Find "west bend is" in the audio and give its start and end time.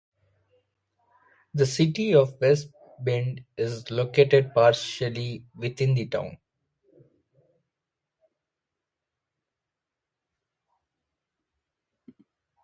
2.41-3.91